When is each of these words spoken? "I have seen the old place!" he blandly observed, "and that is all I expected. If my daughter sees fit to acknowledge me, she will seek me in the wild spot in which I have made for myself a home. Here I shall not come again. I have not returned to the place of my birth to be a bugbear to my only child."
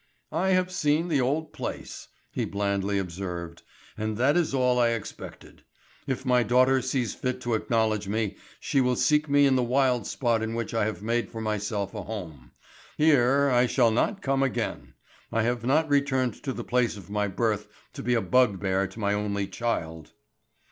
"I 0.31 0.49
have 0.49 0.71
seen 0.71 1.09
the 1.09 1.21
old 1.21 1.53
place!" 1.53 2.07
he 2.31 2.43
blandly 2.43 2.97
observed, 2.97 3.61
"and 3.95 4.17
that 4.17 4.35
is 4.35 4.51
all 4.51 4.79
I 4.79 4.89
expected. 4.93 5.61
If 6.07 6.25
my 6.25 6.41
daughter 6.41 6.81
sees 6.81 7.13
fit 7.13 7.39
to 7.41 7.53
acknowledge 7.53 8.07
me, 8.07 8.35
she 8.59 8.81
will 8.81 8.95
seek 8.95 9.29
me 9.29 9.45
in 9.45 9.55
the 9.55 9.61
wild 9.63 10.07
spot 10.07 10.41
in 10.41 10.55
which 10.55 10.73
I 10.73 10.85
have 10.85 11.03
made 11.03 11.29
for 11.29 11.39
myself 11.39 11.93
a 11.93 12.01
home. 12.01 12.49
Here 12.97 13.51
I 13.53 13.67
shall 13.67 13.91
not 13.91 14.23
come 14.23 14.41
again. 14.41 14.95
I 15.31 15.43
have 15.43 15.63
not 15.63 15.87
returned 15.87 16.33
to 16.41 16.51
the 16.51 16.63
place 16.63 16.97
of 16.97 17.11
my 17.11 17.27
birth 17.27 17.67
to 17.93 18.01
be 18.01 18.15
a 18.15 18.21
bugbear 18.21 18.87
to 18.87 18.99
my 18.99 19.13
only 19.13 19.45
child." 19.45 20.13